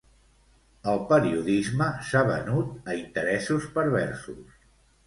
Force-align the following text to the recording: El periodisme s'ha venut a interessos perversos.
El 0.93 1.01
periodisme 1.11 1.91
s'ha 2.09 2.25
venut 2.33 2.91
a 2.95 2.99
interessos 3.05 3.71
perversos. 3.79 4.61